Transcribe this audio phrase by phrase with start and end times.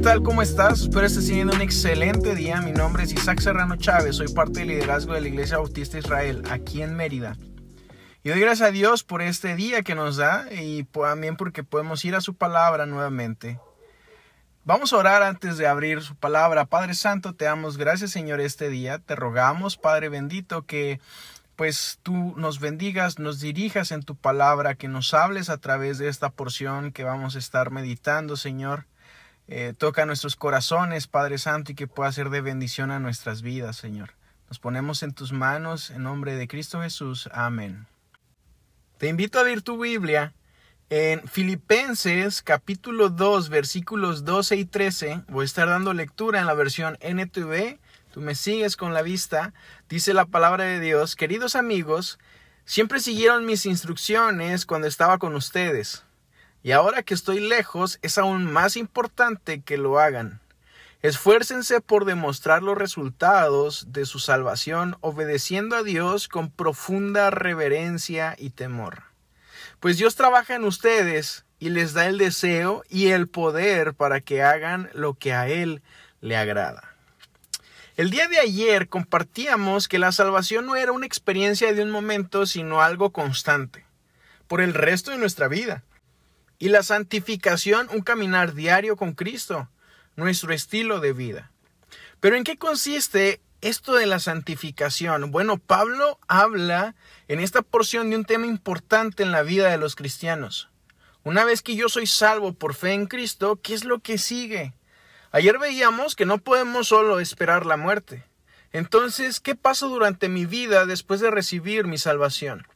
[0.00, 0.22] ¿Qué tal?
[0.22, 0.80] ¿Cómo estás?
[0.80, 2.62] Espero estés teniendo un excelente día.
[2.62, 6.42] Mi nombre es Isaac Serrano Chávez, soy parte del liderazgo de la Iglesia Bautista Israel
[6.48, 7.36] aquí en Mérida.
[8.22, 12.02] Y doy gracias a Dios por este día que nos da y también porque podemos
[12.06, 13.60] ir a su palabra nuevamente.
[14.64, 16.64] Vamos a orar antes de abrir su palabra.
[16.64, 19.00] Padre Santo, te damos gracias Señor este día.
[19.00, 20.98] Te rogamos, Padre bendito, que
[21.56, 26.08] pues tú nos bendigas, nos dirijas en tu palabra, que nos hables a través de
[26.08, 28.86] esta porción que vamos a estar meditando, Señor.
[29.52, 33.76] Eh, toca nuestros corazones, Padre Santo, y que pueda ser de bendición a nuestras vidas,
[33.76, 34.10] Señor.
[34.48, 37.28] Nos ponemos en tus manos, en nombre de Cristo Jesús.
[37.32, 37.88] Amén.
[38.98, 40.34] Te invito a abrir tu Biblia
[40.88, 45.22] en Filipenses capítulo 2 versículos 12 y 13.
[45.26, 47.80] Voy a estar dando lectura en la versión NTV.
[48.12, 49.52] Tú me sigues con la vista.
[49.88, 52.20] Dice la palabra de Dios, queridos amigos,
[52.64, 56.04] siempre siguieron mis instrucciones cuando estaba con ustedes.
[56.62, 60.40] Y ahora que estoy lejos es aún más importante que lo hagan.
[61.02, 68.50] Esfuércense por demostrar los resultados de su salvación obedeciendo a Dios con profunda reverencia y
[68.50, 69.04] temor.
[69.80, 74.42] Pues Dios trabaja en ustedes y les da el deseo y el poder para que
[74.42, 75.82] hagan lo que a Él
[76.20, 76.94] le agrada.
[77.96, 82.44] El día de ayer compartíamos que la salvación no era una experiencia de un momento,
[82.44, 83.84] sino algo constante,
[84.48, 85.82] por el resto de nuestra vida.
[86.60, 89.68] Y la santificación un caminar diario con Cristo
[90.14, 91.50] nuestro estilo de vida.
[92.20, 95.30] Pero ¿en qué consiste esto de la santificación?
[95.30, 96.94] Bueno, Pablo habla
[97.28, 100.68] en esta porción de un tema importante en la vida de los cristianos.
[101.24, 104.74] Una vez que yo soy salvo por fe en Cristo, ¿qué es lo que sigue?
[105.32, 108.24] Ayer veíamos que no podemos solo esperar la muerte.
[108.72, 112.66] Entonces, ¿qué pasa durante mi vida después de recibir mi salvación?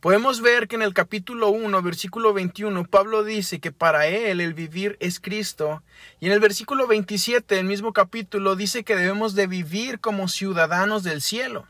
[0.00, 4.54] Podemos ver que en el capítulo 1, versículo 21, Pablo dice que para él el
[4.54, 5.82] vivir es Cristo.
[6.20, 11.02] Y en el versículo 27 del mismo capítulo dice que debemos de vivir como ciudadanos
[11.02, 11.66] del cielo.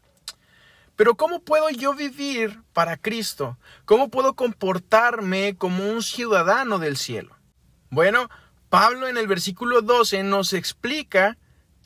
[0.94, 3.56] Pero ¿cómo puedo yo vivir para Cristo?
[3.86, 7.34] ¿Cómo puedo comportarme como un ciudadano del cielo?
[7.88, 8.28] Bueno,
[8.68, 11.38] Pablo en el versículo 12 nos explica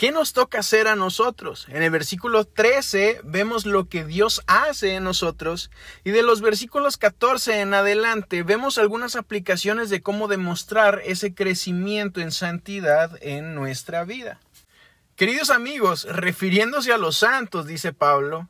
[0.02, 1.68] ¿Qué nos toca hacer a nosotros?
[1.68, 5.70] En el versículo 13 vemos lo que Dios hace en nosotros
[6.02, 12.20] y de los versículos 14 en adelante vemos algunas aplicaciones de cómo demostrar ese crecimiento
[12.20, 14.40] en santidad en nuestra vida.
[15.14, 18.48] Queridos amigos, refiriéndose a los santos, dice Pablo,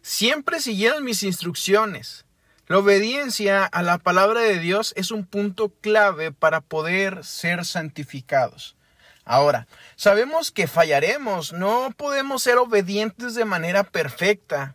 [0.00, 2.24] siempre siguieron mis instrucciones.
[2.66, 8.74] La obediencia a la palabra de Dios es un punto clave para poder ser santificados.
[9.24, 14.74] Ahora, sabemos que fallaremos, no podemos ser obedientes de manera perfecta,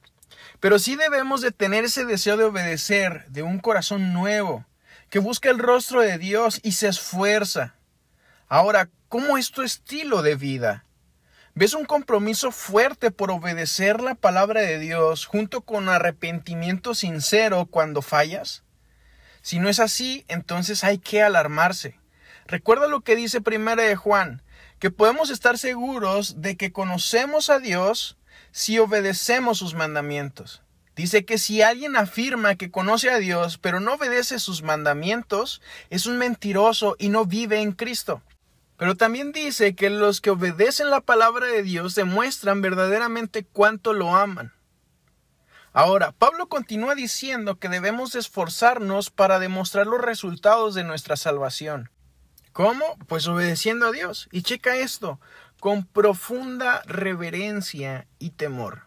[0.59, 4.65] pero sí debemos de tener ese deseo de obedecer de un corazón nuevo,
[5.09, 7.75] que busca el rostro de Dios y se esfuerza.
[8.47, 10.85] Ahora, ¿cómo es tu estilo de vida?
[11.53, 18.01] ¿Ves un compromiso fuerte por obedecer la palabra de Dios junto con arrepentimiento sincero cuando
[18.01, 18.63] fallas?
[19.41, 21.99] Si no es así, entonces hay que alarmarse.
[22.49, 24.41] Recuerda lo que dice primera de Juan,
[24.79, 28.17] que podemos estar seguros de que conocemos a Dios
[28.51, 30.63] si obedecemos sus mandamientos.
[30.95, 35.61] Dice que si alguien afirma que conoce a Dios pero no obedece sus mandamientos,
[35.91, 38.23] es un mentiroso y no vive en Cristo.
[38.77, 44.15] Pero también dice que los que obedecen la palabra de Dios demuestran verdaderamente cuánto lo
[44.15, 44.53] aman.
[45.71, 51.91] Ahora, Pablo continúa diciendo que debemos esforzarnos para demostrar los resultados de nuestra salvación.
[52.53, 52.97] ¿Cómo?
[53.07, 54.27] Pues obedeciendo a Dios.
[54.31, 55.19] Y checa esto,
[55.59, 58.83] con profunda reverencia y temor.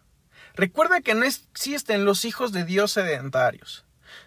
[0.54, 3.84] Recuerda que no existen los hijos de Dios sedentarios.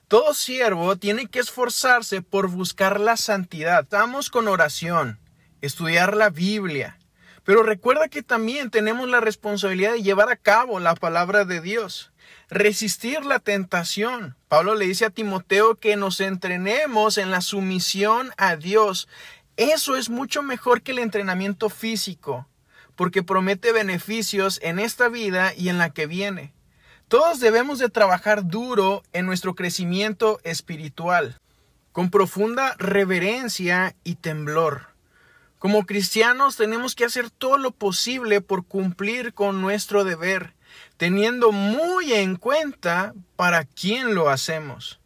[0.08, 3.84] Todo siervo tiene que esforzarse por buscar la santidad.
[3.84, 5.20] Estamos con oración,
[5.62, 6.98] estudiar la Biblia.
[7.46, 12.12] Pero recuerda que también tenemos la responsabilidad de llevar a cabo la palabra de Dios
[12.50, 14.36] resistir la tentación.
[14.48, 19.08] Pablo le dice a Timoteo que nos entrenemos en la sumisión a Dios.
[19.58, 22.48] Eso es mucho mejor que el entrenamiento físico,
[22.96, 26.54] porque promete beneficios en esta vida y en la que viene.
[27.08, 31.40] Todos debemos de trabajar duro en nuestro crecimiento espiritual,
[31.92, 34.95] con profunda reverencia y temblor.
[35.60, 40.56] Como cristianos tenemos que hacer todo lo posible por cumplir con nuestro deber
[40.98, 45.00] teniendo muy en cuenta para quién lo hacemos.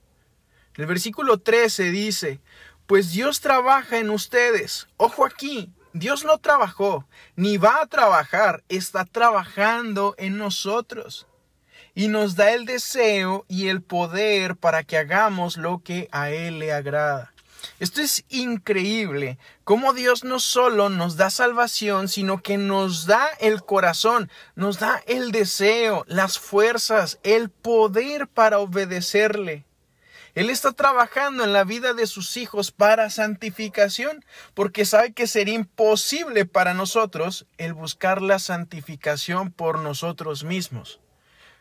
[0.75, 2.39] El versículo 13 dice,
[2.85, 4.87] pues Dios trabaja en ustedes.
[4.97, 7.05] Ojo aquí, Dios no trabajó,
[7.35, 11.27] ni va a trabajar, está trabajando en nosotros.
[11.95, 16.59] Y nos da el deseo y el poder para que hagamos lo que a Él
[16.59, 17.33] le agrada.
[17.79, 23.63] Esto es increíble, cómo Dios no solo nos da salvación, sino que nos da el
[23.63, 29.65] corazón, nos da el deseo, las fuerzas, el poder para obedecerle.
[30.35, 34.23] Él está trabajando en la vida de sus hijos para santificación,
[34.53, 40.99] porque sabe que sería imposible para nosotros el buscar la santificación por nosotros mismos.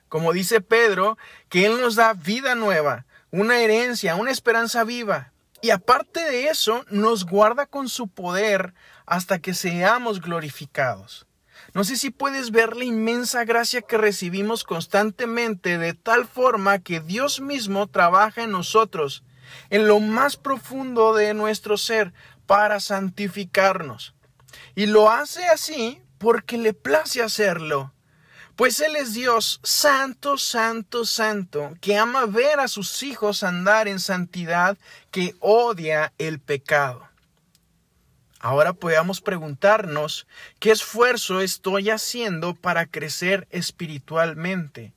[0.08, 1.18] Como dice Pedro,
[1.48, 5.32] que Él nos da vida nueva, una herencia, una esperanza viva.
[5.60, 8.74] Y aparte de eso, nos guarda con su poder
[9.06, 11.26] hasta que seamos glorificados.
[11.74, 17.00] No sé si puedes ver la inmensa gracia que recibimos constantemente de tal forma que
[17.00, 19.24] Dios mismo trabaja en nosotros,
[19.70, 22.12] en lo más profundo de nuestro ser,
[22.46, 24.14] para santificarnos.
[24.74, 27.92] Y lo hace así porque le place hacerlo.
[28.58, 34.00] Pues Él es Dios santo, santo, santo, que ama ver a sus hijos andar en
[34.00, 34.76] santidad,
[35.12, 37.08] que odia el pecado.
[38.40, 40.26] Ahora podemos preguntarnos
[40.58, 44.92] qué esfuerzo estoy haciendo para crecer espiritualmente.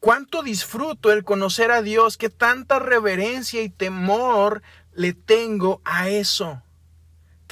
[0.00, 2.16] ¿Cuánto disfruto el conocer a Dios?
[2.16, 4.62] ¿Qué tanta reverencia y temor
[4.94, 6.62] le tengo a eso?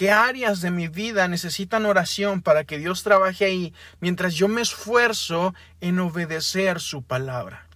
[0.00, 4.62] ¿Qué áreas de mi vida necesitan oración para que Dios trabaje ahí mientras yo me
[4.62, 7.66] esfuerzo en obedecer su palabra?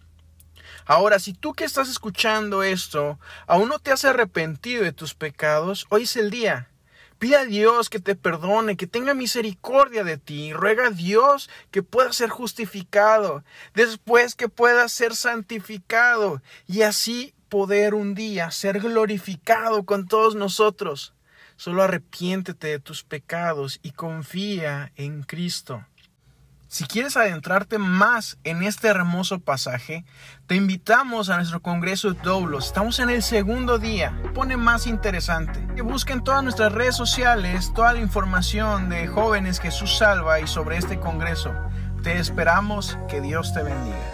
[0.86, 5.84] Ahora, si tú que estás escuchando esto aún no te has arrepentido de tus pecados,
[5.90, 6.70] hoy es el día.
[7.18, 10.54] Pide a Dios que te perdone, que tenga misericordia de ti.
[10.54, 13.44] Ruega a Dios que pueda ser justificado,
[13.74, 21.13] después que pueda ser santificado y así poder un día ser glorificado con todos nosotros.
[21.56, 25.84] Solo arrepiéntete de tus pecados y confía en Cristo.
[26.74, 30.04] Si quieres adentrarte más en este hermoso pasaje,
[30.48, 32.66] te invitamos a nuestro Congreso Doulos.
[32.66, 34.12] Estamos en el segundo día.
[34.34, 35.60] Pone más interesante.
[35.82, 40.98] Busquen todas nuestras redes sociales toda la información de Jóvenes Jesús Salva y sobre este
[40.98, 41.54] Congreso.
[42.02, 42.98] Te esperamos.
[43.08, 44.13] Que Dios te bendiga.